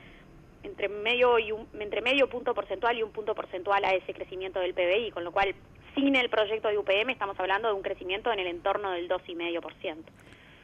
entre 0.63 0.89
medio 0.89 1.39
y 1.39 1.51
un, 1.51 1.68
entre 1.80 2.01
medio 2.01 2.30
punto 2.30 2.53
porcentual 2.53 2.98
y 2.98 3.03
un 3.03 3.12
punto 3.12 3.36
porcentual 3.36 3.84
a 3.86 3.94
ese 3.94 4.13
crecimiento 4.13 4.60
del 4.60 4.74
PBI, 4.74 5.12
con 5.12 5.24
lo 5.24 5.32
cual 5.32 5.53
sin 5.96 6.15
el 6.15 6.30
proyecto 6.30 6.70
de 6.70 6.77
UPM 6.77 7.10
estamos 7.10 7.39
hablando 7.39 7.68
de 7.68 7.74
un 7.74 7.82
crecimiento 7.82 8.32
en 8.32 8.39
el 8.39 8.48
entorno 8.48 8.91
del 8.91 9.10
2,5%. 9.10 9.96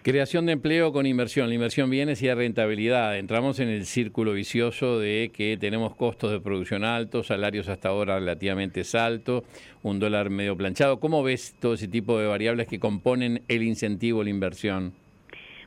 Creación 0.07 0.45
de 0.45 0.53
empleo 0.53 0.93
con 0.93 1.05
inversión. 1.05 1.49
La 1.49 1.55
inversión 1.55 1.89
viene 1.89 2.13
hay 2.13 2.33
rentabilidad. 2.33 3.17
Entramos 3.17 3.59
en 3.59 3.67
el 3.67 3.85
círculo 3.85 4.31
vicioso 4.31 4.99
de 4.99 5.31
que 5.33 5.57
tenemos 5.57 5.95
costos 5.95 6.31
de 6.31 6.39
producción 6.39 6.85
altos, 6.85 7.27
salarios 7.27 7.67
hasta 7.67 7.89
ahora 7.89 8.17
relativamente 8.17 8.83
altos, 8.93 9.43
un 9.83 9.99
dólar 9.99 10.29
medio 10.29 10.55
planchado. 10.55 11.01
¿Cómo 11.01 11.23
ves 11.23 11.55
todo 11.59 11.73
ese 11.73 11.89
tipo 11.89 12.17
de 12.19 12.25
variables 12.25 12.67
que 12.67 12.79
componen 12.79 13.43
el 13.49 13.63
incentivo 13.63 14.21
a 14.21 14.23
la 14.23 14.29
inversión? 14.29 14.93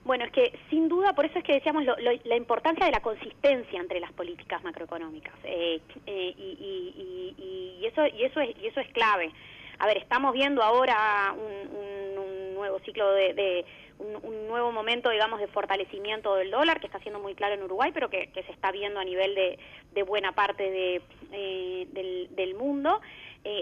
Bueno, 0.04 0.24
es 0.24 0.32
que 0.32 0.58
sin 0.70 0.88
duda, 0.88 1.12
por 1.12 1.26
eso 1.26 1.38
es 1.38 1.44
que 1.44 1.52
decíamos 1.54 1.84
la 1.84 2.36
importancia 2.36 2.86
de 2.86 2.92
la 2.92 3.00
consistencia 3.00 3.78
entre 3.78 4.00
las 4.00 4.12
políticas 4.12 4.62
macroeconómicas. 4.64 5.34
Eh, 5.44 5.80
eh, 6.06 6.34
y, 6.36 7.84
eso, 7.84 8.06
y, 8.06 8.24
eso 8.24 8.40
es, 8.40 8.56
y 8.60 8.66
eso 8.66 8.80
es 8.80 8.88
clave. 8.88 9.30
A 9.78 9.86
ver, 9.86 9.98
estamos 9.98 10.32
viendo 10.32 10.62
ahora 10.62 11.34
un, 11.36 12.54
nuevo 12.54 12.78
ciclo 12.80 13.10
de, 13.12 13.64
un, 13.98 14.48
nuevo 14.48 14.70
momento, 14.72 15.10
digamos, 15.10 15.40
de 15.40 15.46
fortalecimiento 15.48 16.34
del 16.34 16.50
dólar, 16.50 16.80
que 16.80 16.86
está 16.86 16.98
siendo 17.00 17.20
muy 17.20 17.34
claro 17.34 17.54
en 17.54 17.62
Uruguay, 17.62 17.90
pero 17.92 18.10
que, 18.10 18.30
se 18.34 18.52
está 18.52 18.70
viendo 18.70 19.00
a 19.00 19.04
nivel 19.04 19.34
de, 19.34 20.02
buena 20.02 20.32
parte 20.32 20.70
de, 20.70 21.02
eh, 21.32 21.86
del, 21.92 22.28
del, 22.34 22.54
mundo. 22.54 23.00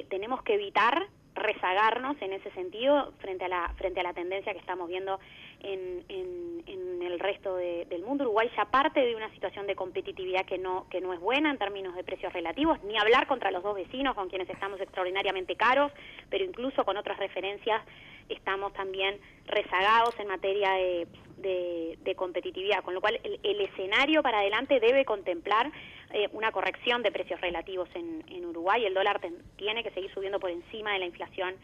tenemos 0.09 0.42
que 0.42 0.54
evitar 0.54 1.07
rezagarnos 1.38 2.21
en 2.21 2.33
ese 2.33 2.50
sentido 2.52 3.12
frente 3.18 3.45
a 3.45 3.49
la 3.49 3.75
frente 3.76 4.00
a 4.00 4.02
la 4.02 4.12
tendencia 4.12 4.52
que 4.52 4.59
estamos 4.59 4.88
viendo 4.88 5.18
en, 5.61 6.04
en, 6.09 7.02
el 7.02 7.18
resto 7.21 7.57
del 7.57 8.02
mundo. 8.02 8.25
Uruguay 8.25 8.50
ya 8.57 8.66
parte 8.66 9.00
de 9.00 9.16
una 9.16 9.30
situación 9.30 9.66
de 9.66 9.75
competitividad 9.75 10.45
que 10.45 10.59
no, 10.59 10.87
que 10.90 11.00
no 11.00 11.12
es 11.14 11.21
buena 11.21 11.50
en 11.50 11.59
términos 11.59 11.95
de 11.95 12.04
precios 12.04 12.33
relativos, 12.33 12.83
ni 12.85 12.99
hablar 12.99 13.26
contra 13.26 13.50
los 13.50 13.62
dos 13.62 13.75
vecinos 13.75 14.14
con 14.14 14.28
quienes 14.28 14.49
estamos 14.50 14.80
extraordinariamente 14.80 15.57
caros, 15.57 15.90
pero 16.28 16.45
incluso 16.45 16.85
con 16.85 16.97
otras 16.97 17.18
referencias 17.18 17.83
estamos 18.28 18.73
también 18.75 19.18
rezagados 19.47 20.14
en 20.21 20.28
materia 20.28 20.73
de, 20.73 21.99
de, 22.04 22.14
competitividad, 22.14 22.83
con 22.83 22.95
lo 22.95 23.00
cual 23.00 23.21
el, 23.23 23.61
escenario 23.61 24.23
para 24.23 24.40
adelante 24.40 24.80
debe 24.80 25.04
contemplar 25.04 25.71
eh, 26.10 26.28
una 26.32 26.52
corrección 26.52 27.02
de 27.02 27.12
precios 27.12 27.40
relativos 27.40 27.88
en, 27.94 28.24
en 28.28 28.46
Uruguay. 28.46 28.84
El 28.84 28.94
dólar 28.94 29.20
tiene 29.56 29.82
que 29.82 29.90
seguir 29.90 30.12
subiendo 30.12 30.40
por 30.40 30.50
encima 30.50 30.92
de 30.92 31.00
la 31.00 31.06
inflación 31.06 31.54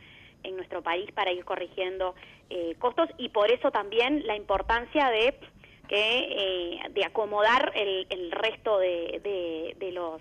en 0.43 0.57
nuestro 0.57 0.83
país 0.83 1.11
para 1.13 1.33
ir 1.33 1.45
corrigiendo 1.45 2.15
eh, 2.51 2.75
costos 2.79 3.09
y 3.17 3.31
por 3.31 3.51
eso 3.51 3.71
también 3.71 4.27
la 4.27 4.37
importancia 4.37 5.11
de 5.11 5.35
que 5.89 6.19
eh, 6.19 6.81
de 6.91 7.05
acomodar 7.05 7.73
el, 7.75 8.07
el 8.11 8.31
resto 8.31 8.79
de, 8.79 9.75
de, 9.79 9.93
los 9.93 10.21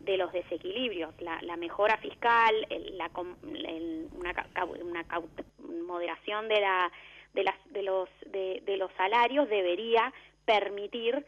de 0.00 0.16
los 0.16 0.32
desequilibrios, 0.32 1.14
la, 1.20 1.40
la 1.42 1.56
mejora 1.56 1.96
fiscal, 1.98 2.54
la, 2.94 3.10
una, 3.16 4.34
una 4.82 5.04
moderación 5.86 6.48
de 6.48 6.60
la 6.60 6.90
de 7.34 7.44
las 7.44 7.54
de 7.72 7.82
los 7.82 8.08
de, 8.26 8.62
de 8.66 8.76
los 8.76 8.92
salarios 8.96 9.48
debería 9.48 10.12
permitir 10.44 11.24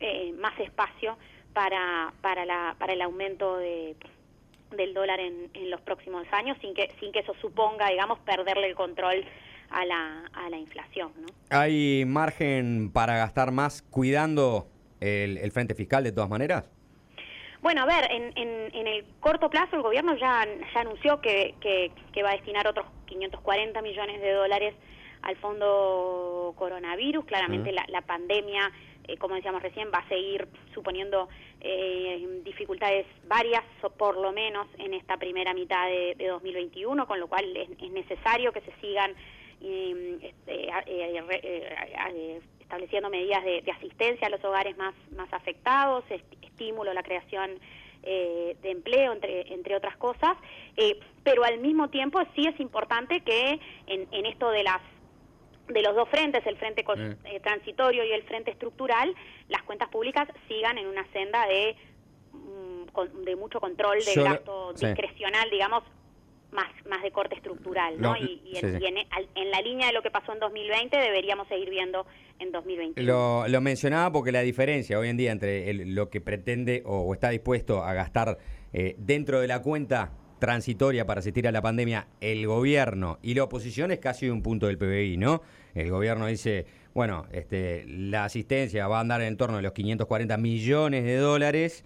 eh, 0.00 0.32
más 0.38 0.58
espacio 0.60 1.16
para 1.54 2.12
para 2.20 2.44
la 2.44 2.76
para 2.78 2.92
el 2.92 3.00
aumento 3.00 3.56
de 3.56 3.96
del 4.76 4.94
dólar 4.94 5.20
en, 5.20 5.50
los 5.70 5.80
próximos 5.80 6.26
años 6.32 6.56
sin 6.60 6.74
que, 6.74 6.90
sin 7.00 7.12
que 7.12 7.20
eso 7.20 7.34
suponga, 7.40 7.88
digamos, 7.88 8.18
perderle 8.20 8.68
el 8.68 8.74
control 8.74 9.24
a 9.70 9.84
la, 9.84 10.24
a 10.32 10.50
la 10.50 10.56
inflación. 10.56 11.12
¿no? 11.18 11.26
¿Hay 11.50 12.04
margen 12.06 12.90
para 12.92 13.16
gastar 13.16 13.52
más 13.52 13.82
cuidando 13.82 14.66
el, 15.00 15.50
frente 15.52 15.74
fiscal 15.74 16.04
de 16.04 16.12
todas 16.12 16.30
maneras? 16.30 16.70
Bueno, 17.62 17.82
a 17.82 17.86
ver, 17.86 18.10
en, 18.10 18.32
en, 18.36 18.86
el 18.86 19.04
corto 19.20 19.48
plazo 19.48 19.76
el 19.76 19.82
gobierno 19.82 20.14
ya, 20.16 20.46
ya 20.74 20.80
anunció 20.80 21.20
que, 21.22 21.54
que, 21.60 22.22
va 22.22 22.30
a 22.30 22.34
destinar 22.34 22.66
otros 22.66 22.86
540 23.06 23.80
millones 23.80 24.20
de 24.20 24.32
dólares 24.32 24.74
al 25.22 25.36
fondo 25.36 26.52
coronavirus. 26.56 27.24
Claramente 27.24 27.72
la, 27.72 27.86
la 27.88 28.02
pandemia 28.02 28.70
eh, 29.06 29.16
como 29.18 29.34
decíamos 29.34 29.62
recién, 29.62 29.90
va 29.92 29.98
a 29.98 30.08
seguir 30.08 30.48
suponiendo 30.72 31.28
eh, 31.60 32.40
dificultades 32.44 33.06
varias, 33.26 33.62
por 33.98 34.16
lo 34.16 34.32
menos 34.32 34.66
en 34.78 34.94
esta 34.94 35.16
primera 35.16 35.52
mitad 35.52 35.86
de, 35.88 36.26
2021, 36.26 37.06
con 37.06 37.20
lo 37.20 37.28
cual 37.28 37.56
es, 37.56 37.68
necesario 37.90 38.52
que 38.52 38.62
se 38.62 38.72
sigan 38.80 39.12
em, 39.60 40.18
este, 40.22 40.68
eh, 40.86 42.40
estableciendo 42.60 43.10
medidas 43.10 43.44
de, 43.44 43.62
asistencia 43.70 44.26
a 44.26 44.30
los 44.30 44.42
hogares 44.42 44.76
más, 44.78 44.94
más 45.16 45.30
afectados, 45.32 46.04
estímulo 46.42 46.90
a 46.90 46.94
la 46.94 47.02
creación 47.02 47.58
de 48.02 48.70
empleo, 48.70 49.14
entre, 49.14 49.50
entre 49.54 49.76
otras 49.76 49.96
cosas, 49.96 50.36
pero 51.22 51.42
al 51.42 51.56
mismo 51.58 51.88
tiempo 51.88 52.20
sí 52.34 52.46
es 52.46 52.60
importante 52.60 53.22
que 53.22 53.58
en 53.86 54.26
esto 54.26 54.50
de 54.50 54.62
las 54.62 54.82
de 55.68 55.82
los 55.82 55.94
dos 55.94 56.08
frentes, 56.08 56.46
el 56.46 56.56
frente 56.56 56.84
eh, 57.24 57.40
transitorio 57.40 58.04
y 58.04 58.12
el 58.12 58.22
frente 58.24 58.50
estructural, 58.50 59.14
las 59.48 59.62
cuentas 59.62 59.88
públicas 59.88 60.28
sigan 60.48 60.78
en 60.78 60.86
una 60.86 61.06
senda 61.12 61.46
de, 61.46 61.76
mm, 62.32 63.24
de 63.24 63.36
mucho 63.36 63.60
control 63.60 63.98
del 64.04 64.24
gasto 64.24 64.72
discrecional, 64.74 65.48
digamos, 65.50 65.82
más, 66.54 66.68
más 66.88 67.02
de 67.02 67.10
corte 67.10 67.34
estructural, 67.34 68.00
¿no? 68.00 68.16
y, 68.16 68.40
en, 68.54 69.50
la 69.50 69.60
línea 69.60 69.88
de 69.88 69.92
lo 69.92 70.02
que 70.02 70.10
pasó 70.10 70.32
en 70.32 70.38
2020 70.38 70.96
deberíamos 70.96 71.48
seguir 71.48 71.68
viendo 71.68 72.06
en 72.38 72.52
2021. 72.52 73.12
Lo, 73.12 73.48
lo 73.48 73.60
mencionaba 73.60 74.12
porque 74.12 74.32
la 74.32 74.40
diferencia 74.40 74.98
hoy 74.98 75.08
en 75.08 75.16
día 75.16 75.32
entre 75.32 75.72
lo 75.84 76.10
que 76.10 76.20
pretende 76.20 76.82
o, 76.86 77.12
está 77.12 77.30
dispuesto 77.30 77.82
a 77.82 77.92
gastar 77.94 78.38
eh, 78.72 78.94
dentro 78.98 79.40
de 79.40 79.48
la 79.48 79.62
cuenta 79.62 80.12
transitoria 80.38 81.06
para 81.06 81.20
asistir 81.20 81.48
a 81.48 81.52
la 81.52 81.62
pandemia 81.62 82.06
el 82.20 82.46
gobierno 82.46 83.18
y 83.22 83.34
la 83.34 83.44
oposición 83.44 83.90
es 83.90 83.98
casi 83.98 84.28
un 84.28 84.42
punto 84.42 84.66
del 84.66 84.78
PBI, 84.78 85.16
¿no? 85.16 85.42
El 85.74 85.90
gobierno 85.90 86.26
dice, 86.26 86.66
bueno, 86.94 87.26
este, 87.32 87.84
la 87.86 88.24
asistencia 88.24 88.86
va 88.88 88.98
a 88.98 89.00
andar 89.00 89.22
en 89.22 89.36
torno 89.36 89.58
a 89.58 89.62
los 89.62 89.72
540 89.72 90.36
millones 90.36 91.04
de 91.04 91.16
dólares 91.16 91.84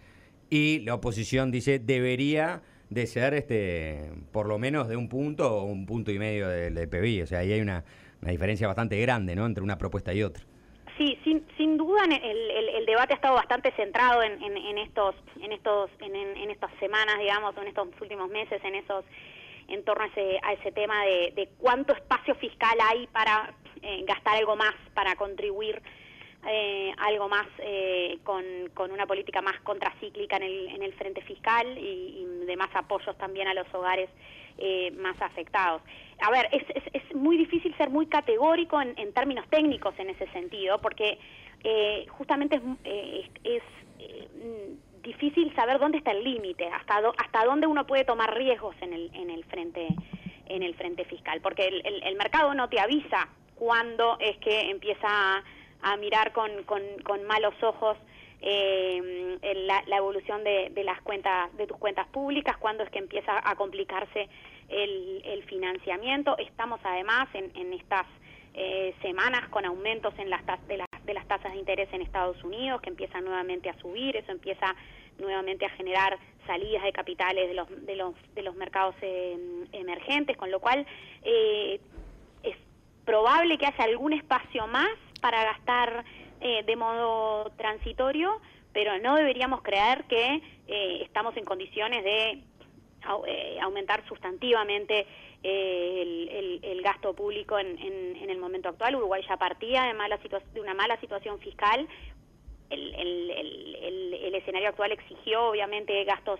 y 0.50 0.80
la 0.80 0.94
oposición 0.94 1.50
dice 1.50 1.78
debería 1.78 2.62
de 2.90 3.06
ser 3.06 3.34
este, 3.34 4.10
por 4.32 4.46
lo 4.46 4.58
menos 4.58 4.88
de 4.88 4.96
un 4.96 5.08
punto 5.08 5.56
o 5.58 5.64
un 5.64 5.86
punto 5.86 6.10
y 6.10 6.18
medio 6.18 6.48
del, 6.48 6.88
PBI. 6.88 7.22
O 7.22 7.26
sea, 7.26 7.40
ahí 7.40 7.52
hay 7.52 7.60
una 7.60 7.84
diferencia 8.22 8.66
bastante 8.66 9.00
grande, 9.00 9.36
¿no? 9.36 9.46
Entre 9.46 9.62
una 9.62 9.78
propuesta 9.78 10.12
y 10.14 10.22
otra. 10.22 10.44
Sí, 10.98 11.16
sin, 11.22 11.46
sin 11.56 11.76
duda 11.76 12.02
el, 12.06 12.68
el, 12.70 12.84
debate 12.84 13.12
ha 13.12 13.16
estado 13.16 13.36
bastante 13.36 13.70
centrado 13.76 14.20
en, 14.20 14.42
en, 14.42 14.78
estos 14.78 15.14
en 15.40 15.52
estos 15.52 15.90
en, 16.00 16.16
en, 16.16 16.50
estas 16.50 16.72
semanas, 16.80 17.18
digamos, 17.20 17.56
en 17.56 17.68
estos 17.68 17.88
últimos 18.00 18.28
meses, 18.28 18.60
en 18.64 18.74
esos 18.74 19.04
en 19.68 19.84
torno 19.84 20.02
a 20.02 20.06
ese, 20.08 20.40
a 20.42 20.54
ese 20.54 20.72
tema 20.72 21.04
de, 21.04 21.32
de 21.36 21.48
cuánto 21.58 21.92
espacio 21.92 22.34
fiscal 22.34 22.76
hay 22.90 23.06
para 23.06 23.54
eh, 23.80 24.02
gastar 24.08 24.38
algo 24.38 24.56
más, 24.56 24.74
para 24.92 25.14
contribuir 25.14 25.80
eh, 26.46 26.92
algo 26.98 27.28
más 27.28 27.46
eh, 27.58 28.18
con, 28.24 28.44
con, 28.74 28.90
una 28.90 29.06
política 29.06 29.42
más 29.42 29.60
contracíclica 29.60 30.36
en 30.36 30.44
el, 30.44 30.68
en 30.68 30.82
el 30.82 30.92
frente 30.94 31.20
fiscal 31.22 31.76
y, 31.76 32.24
y 32.42 32.46
de 32.46 32.56
más 32.56 32.74
apoyos 32.74 33.16
también 33.18 33.48
a 33.48 33.54
los 33.54 33.66
hogares 33.74 34.08
eh, 34.60 34.90
más 34.90 35.14
afectados. 35.22 35.82
A 36.20 36.32
ver, 36.32 36.48
es, 36.50 36.64
es, 36.92 37.14
muy 37.14 37.36
difícil 37.36 37.72
ser 37.76 37.90
muy 37.90 38.06
categórico 38.06 38.80
en, 38.80 39.12
términos 39.12 39.46
técnicos 39.50 39.94
en 39.98 40.10
ese 40.10 40.26
sentido, 40.32 40.78
porque 40.78 41.16
eh, 41.62 42.06
justamente 42.08 42.56
es, 42.56 42.62
eh, 42.82 43.30
es 43.44 43.62
mm, 44.00 45.02
difícil 45.02 45.54
saber 45.54 45.78
dónde 45.78 45.98
está 45.98 46.10
el 46.10 46.24
límite, 46.24 46.66
hasta, 46.66 47.00
hasta 47.18 47.44
dónde 47.44 47.68
uno 47.68 47.86
puede 47.86 48.04
tomar 48.04 48.36
riesgos 48.36 48.74
en 48.80 48.94
el, 48.94 49.10
en 49.14 49.30
el 49.30 49.44
frente 49.44 49.86
en 50.46 50.62
el 50.64 50.74
frente 50.74 51.04
fiscal, 51.04 51.40
porque 51.40 51.68
el, 51.68 52.02
el, 52.02 52.16
mercado 52.16 52.54
no 52.54 52.68
te 52.68 52.80
avisa 52.80 53.28
cuándo 53.54 54.16
es 54.18 54.38
que 54.38 54.70
empieza 54.70 55.06
a, 55.06 55.44
mirar 55.98 56.32
con, 56.32 56.64
con, 56.64 56.82
con 57.04 57.24
malos 57.24 57.54
ojos 57.62 57.96
eh, 58.40 59.38
la, 59.66 59.82
la, 59.86 59.96
evolución 59.96 60.44
de, 60.44 60.70
de, 60.70 60.84
las 60.84 61.00
cuentas 61.02 61.54
de 61.56 61.66
tus 61.66 61.76
cuentas 61.76 62.06
públicas, 62.08 62.56
cuando 62.56 62.84
es 62.84 62.90
que 62.90 62.98
empieza 62.98 63.32
a 63.42 63.56
complicarse 63.56 64.28
el, 64.68 65.22
el 65.24 65.42
financiamiento. 65.44 66.36
Estamos 66.38 66.80
además 66.84 67.28
en, 67.34 67.50
en 67.56 67.72
estas 67.72 68.06
eh, 68.54 68.94
semanas 69.02 69.48
con 69.50 69.64
aumentos 69.64 70.14
en 70.18 70.30
las 70.30 70.42
de, 70.66 70.78
las 70.78 70.88
de 71.04 71.14
las 71.14 71.26
tasas 71.26 71.52
de 71.52 71.58
interés 71.58 71.88
en 71.92 72.02
Estados 72.02 72.42
Unidos, 72.44 72.80
que 72.80 72.90
empiezan 72.90 73.24
nuevamente 73.24 73.70
a 73.70 73.78
subir, 73.78 74.16
eso 74.16 74.32
empieza 74.32 74.74
nuevamente 75.18 75.64
a 75.64 75.70
generar 75.70 76.18
salidas 76.46 76.82
de 76.82 76.92
capitales 76.92 77.48
de 77.48 77.54
los, 77.54 77.86
de 77.86 77.96
los, 77.96 78.14
de 78.34 78.42
los 78.42 78.54
mercados 78.56 78.94
eh, 79.02 79.66
emergentes, 79.72 80.36
con 80.36 80.50
lo 80.50 80.60
cual 80.60 80.86
eh, 81.22 81.80
es, 82.42 82.56
probable 83.04 83.56
que 83.56 83.64
haya 83.64 83.84
algún 83.84 84.12
espacio 84.12 84.66
más 84.66 84.90
para 85.20 85.44
gastar 85.44 86.04
eh, 86.40 86.62
de 86.64 86.76
modo 86.76 87.50
transitorio, 87.56 88.40
pero 88.72 88.98
no 88.98 89.16
deberíamos 89.16 89.62
creer 89.62 90.04
que 90.04 90.40
eh, 90.68 91.02
estamos 91.02 91.36
en 91.36 91.44
condiciones 91.44 92.04
de 92.04 92.42
eh, 93.26 93.58
aumentar 93.60 94.06
sustantivamente 94.06 95.06
el, 95.42 96.60
el, 96.62 96.82
gasto 96.82 97.14
público 97.14 97.58
en, 97.58 97.78
en, 97.78 98.30
el 98.30 98.38
momento 98.38 98.68
actual. 98.68 98.96
Uruguay 98.96 99.24
ya 99.28 99.36
partía 99.36 99.84
de, 99.84 99.94
mala 99.94 100.18
de 100.18 100.60
una 100.60 100.74
mala 100.74 100.98
situación 101.00 101.38
fiscal. 101.38 101.88
El, 102.70 102.94
el, 102.94 104.34
escenario 104.34 104.68
actual 104.68 104.92
exigió 104.92 105.48
obviamente 105.48 106.04
gastos 106.04 106.38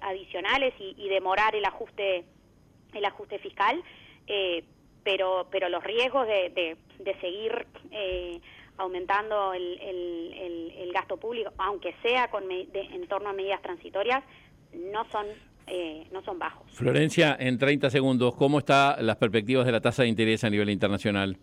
adicionales 0.00 0.72
y, 0.78 0.94
y, 0.96 1.08
demorar 1.08 1.54
el 1.54 1.64
ajuste 1.64 2.24
el 2.94 3.04
ajuste 3.04 3.38
fiscal 3.38 3.82
pero 5.04 5.48
pero 5.50 5.68
los 5.68 5.84
riesgos 5.84 6.26
de, 6.26 6.50
de, 6.50 6.76
seguir 7.20 7.66
eh, 7.90 8.40
aumentando 8.76 9.52
el, 9.52 9.78
el, 9.80 10.92
gasto 10.92 11.16
público, 11.18 11.52
aunque 11.58 11.94
sea 12.02 12.28
con 12.30 12.50
en 12.50 13.06
torno 13.06 13.28
a 13.28 13.32
medidas 13.32 13.62
transitorias, 13.62 14.24
no 14.74 15.04
son 15.10 15.26
eh, 15.66 16.04
no 16.10 16.20
son 16.22 16.38
bajos. 16.38 16.66
Florencia, 16.72 17.36
en 17.38 17.56
30 17.56 17.90
segundos, 17.90 18.34
¿cómo 18.34 18.58
están 18.58 19.06
las 19.06 19.16
perspectivas 19.16 19.64
de 19.64 19.72
la 19.72 19.80
tasa 19.80 20.02
de 20.02 20.08
interés 20.08 20.42
a 20.42 20.50
nivel 20.50 20.68
internacional? 20.68 21.38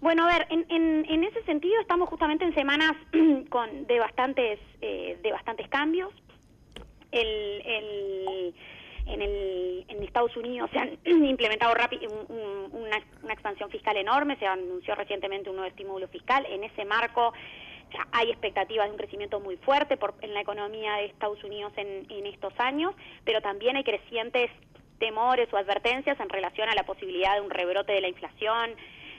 Bueno, 0.00 0.24
a 0.24 0.38
ver, 0.38 0.46
en, 0.50 0.66
en, 0.68 1.06
en 1.08 1.24
ese 1.24 1.42
sentido 1.44 1.80
estamos 1.80 2.08
justamente 2.08 2.44
en 2.44 2.54
semanas 2.54 2.92
con 3.50 3.86
de 3.86 4.00
bastantes 4.00 4.58
eh, 4.80 5.18
de 5.22 5.32
bastantes 5.32 5.68
cambios. 5.68 6.12
El, 7.12 7.62
el 7.64 8.54
en, 9.06 9.22
el, 9.22 9.84
en 9.88 10.02
Estados 10.02 10.36
Unidos 10.36 10.70
se 10.72 10.78
han 10.78 10.98
implementado 11.04 11.74
rápido 11.74 12.10
una, 12.72 12.96
expansión 13.32 13.70
fiscal 13.70 13.96
enorme, 13.96 14.36
se 14.36 14.46
anunció 14.46 14.94
recientemente 14.94 15.50
un 15.50 15.56
nuevo 15.56 15.68
estímulo 15.68 16.08
fiscal. 16.08 16.46
En 16.46 16.64
ese 16.64 16.84
marco 16.84 17.32
hay 18.12 18.30
expectativas 18.30 18.86
de 18.86 18.92
un 18.92 18.98
crecimiento 18.98 19.40
muy 19.40 19.56
fuerte 19.58 19.96
por, 19.96 20.14
en 20.20 20.34
la 20.34 20.40
economía 20.40 20.96
de 20.96 21.06
Estados 21.06 21.42
Unidos 21.44 21.72
en, 21.76 22.06
en 22.10 22.26
estos 22.26 22.52
años, 22.58 22.94
pero 23.24 23.40
también 23.40 23.76
hay 23.76 23.84
crecientes 23.84 24.50
temores 24.98 25.52
o 25.52 25.56
advertencias 25.56 26.18
en 26.18 26.28
relación 26.28 26.68
a 26.68 26.74
la 26.74 26.84
posibilidad 26.84 27.34
de 27.34 27.42
un 27.42 27.50
rebrote 27.50 27.92
de 27.92 28.00
la 28.00 28.08
inflación 28.08 28.74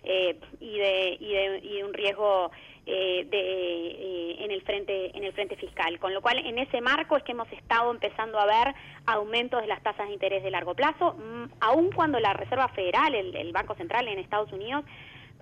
eh, 0.09 0.39
y, 0.61 0.77
de, 0.77 1.17
y, 1.19 1.33
de, 1.33 1.59
y 1.63 1.75
de 1.75 1.83
un 1.83 1.93
riesgo 1.93 2.49
eh, 2.85 3.27
de, 3.29 3.39
eh, 3.39 4.45
en 4.45 4.51
el 4.51 4.61
frente 4.61 5.11
en 5.17 5.25
el 5.25 5.33
frente 5.33 5.57
fiscal. 5.57 5.99
Con 5.99 6.13
lo 6.13 6.21
cual 6.21 6.37
en 6.37 6.57
ese 6.57 6.79
marco 6.79 7.17
es 7.17 7.23
que 7.23 7.33
hemos 7.33 7.51
estado 7.51 7.91
empezando 7.91 8.39
a 8.39 8.45
ver 8.45 8.73
aumentos 9.05 9.59
de 9.59 9.67
las 9.67 9.83
tasas 9.83 10.07
de 10.07 10.13
interés 10.13 10.43
de 10.43 10.51
largo 10.51 10.75
plazo 10.75 11.15
mm, 11.15 11.51
aun 11.59 11.91
cuando 11.91 12.21
la 12.21 12.31
Reserva 12.31 12.69
Federal 12.69 13.13
el, 13.15 13.51
Banco 13.51 13.75
Central 13.75 14.07
en 14.07 14.19
Estados 14.19 14.53
Unidos 14.53 14.85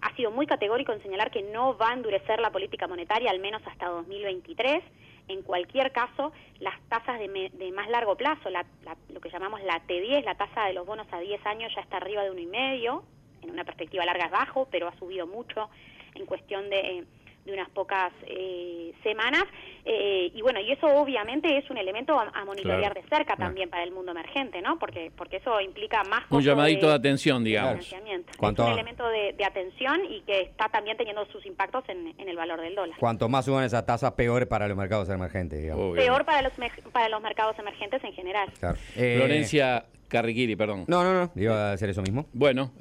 ha 0.02 0.16
sido 0.16 0.32
muy 0.32 0.48
categórico 0.48 0.94
en 0.94 1.04
señalar 1.04 1.30
que 1.30 1.44
no 1.44 1.78
va 1.78 1.90
a 1.90 1.94
endurecer 1.94 2.40
la 2.40 2.50
política 2.50 2.88
monetaria 2.88 3.30
al 3.30 3.40
menos 3.40 3.62
hasta 3.68 3.86
2023 3.86 4.84
en 5.28 5.44
cualquier 5.44 5.92
caso, 5.92 6.32
las 6.60 6.80
tasas 6.90 7.20
de, 7.20 7.52
de 7.54 7.72
más 7.72 7.90
largo 7.90 8.16
plazo, 8.16 8.50
la, 8.50 8.66
lo 9.10 9.20
que 9.22 9.30
llamamos 9.30 9.62
la 9.64 9.86
T10, 9.86 10.24
la 10.24 10.36
tasa 10.36 10.66
de 10.66 10.74
los 10.74 10.86
bonos 10.86 11.08
a 11.12 11.20
10 11.20 11.46
años 11.46 11.72
ya 11.76 11.82
está 11.82 11.98
arriba 11.98 12.24
de 12.24 12.32
uno 12.32 12.40
y 12.40 12.46
medio, 12.46 13.04
en 13.46 13.52
una 13.52 13.64
perspectiva 13.64 14.06
larga 14.06 14.26
es 14.26 14.32
bajo, 14.32 14.68
pero 14.70 14.88
ha 14.88 14.98
subido 14.98 15.28
mucho 15.28 15.70
en 16.14 16.26
cuestión 16.26 16.70
de 16.70 17.06
de 17.46 17.54
unas 17.54 17.70
pocas 17.70 18.12
eh, 18.26 18.92
semanas. 19.04 19.44
Eh, 19.86 20.32
y 20.34 20.42
bueno, 20.42 20.60
y 20.60 20.72
eso 20.72 20.88
obviamente 20.88 21.58
es 21.58 21.70
un 21.70 21.78
elemento 21.78 22.20
a, 22.20 22.44
monitorear 22.44 22.94
de 22.94 23.04
cerca 23.04 23.36
también 23.36 23.70
para 23.70 23.84
el 23.84 23.92
mundo 23.92 24.12
emergente, 24.12 24.62
¿no? 24.62 24.80
Porque, 24.80 25.12
porque 25.16 25.38
eso 25.38 25.62
implica 25.62 26.04
más... 26.04 26.24
Un 26.30 26.42
llamadito 26.42 26.90
de, 26.90 26.96
atención, 26.96 27.44
digamos. 27.44 27.86
Es 27.86 27.94
un 27.94 28.68
elemento 28.68 29.08
de, 29.08 29.46
atención 29.46 30.02
y 30.10 30.22
que 30.22 30.42
está 30.42 30.70
también 30.70 30.98
teniendo 30.98 31.26
sus 31.28 31.46
impactos 31.46 31.84
en, 31.88 32.16
el 32.18 32.36
valor 32.36 32.60
del 32.62 32.74
dólar. 32.74 32.98
Cuanto 33.00 33.30
más 33.30 33.46
suban 33.46 33.64
esas 33.64 33.86
tasas, 33.86 34.14
peor 34.14 34.48
para 34.48 34.68
los 34.68 34.76
mercados 34.76 35.08
emergentes, 35.10 35.62
digamos. 35.62 35.96
Peor 35.96 36.26
para 36.26 36.42
los, 36.42 36.54
para 36.92 37.10
los 37.10 37.22
mercados 37.22 37.58
emergentes 37.60 38.04
en 38.04 38.14
general. 38.14 38.50
Eh, 38.96 39.18
Florencia... 39.18 39.86
Carriquiri, 40.08 40.56
perdón. 40.56 40.86
No, 40.88 41.04
no, 41.04 41.14
no, 41.16 41.32
iba 41.36 41.72
a 41.72 41.74
hacer 41.74 41.90
eso 41.90 42.04
mismo. 42.04 42.28
Bueno, 42.32 42.72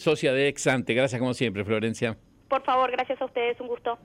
socia 0.00 0.32
de 0.32 0.48
Exante, 0.48 0.94
gracias 0.94 1.20
como 1.20 1.32
siempre, 1.32 1.64
Florencia. 1.64 2.18
Por 2.48 2.62
favor, 2.64 2.90
gracias 2.90 3.20
a 3.20 3.24
ustedes, 3.24 3.60
un 3.60 3.68
gusto. 3.68 3.98